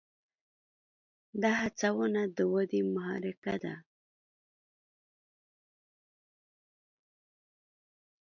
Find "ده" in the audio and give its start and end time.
3.63-3.75